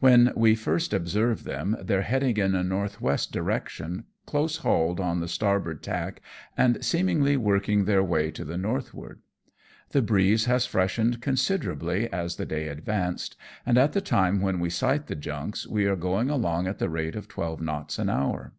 When 0.00 0.34
we 0.36 0.54
first 0.54 0.92
observe 0.92 1.44
them 1.44 1.74
theyare 1.80 2.02
heading 2.02 2.36
in 2.36 2.54
a 2.54 2.62
north 2.62 3.00
west 3.00 3.32
direction, 3.32 4.04
close 4.26 4.58
hauled 4.58 5.00
on 5.00 5.20
the 5.20 5.28
starboard 5.28 5.82
tack, 5.82 6.20
and 6.58 6.84
seemingly 6.84 7.38
working 7.38 7.86
their 7.86 8.04
way 8.04 8.30
to 8.32 8.44
the 8.44 8.58
northward. 8.58 9.20
The 9.92 10.02
breeze 10.02 10.44
has 10.44 10.66
freshened 10.66 11.22
considerably 11.22 12.12
as 12.12 12.36
the 12.36 12.44
day 12.44 12.68
advanced, 12.68 13.34
and 13.64 13.78
at 13.78 13.94
the 13.94 14.02
time 14.02 14.42
when 14.42 14.60
we 14.60 14.68
sight 14.68 15.06
the 15.06 15.16
junks 15.16 15.66
we 15.66 15.86
are 15.86 15.96
going 15.96 16.28
along 16.28 16.66
at 16.66 16.78
the 16.78 16.90
rate 16.90 17.16
of 17.16 17.26
twelve 17.26 17.62
knots 17.62 17.98
an 17.98 18.10
hour. 18.10 18.52